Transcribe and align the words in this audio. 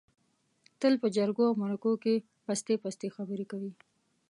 تل 0.79 0.93
په 1.01 1.07
جرگو 1.15 1.43
او 1.49 1.55
مرکو 1.61 1.91
کې 2.03 2.13
پستې 2.45 2.73
پستې 2.83 3.07
خبرې 3.15 3.45
کوي. 3.51 3.71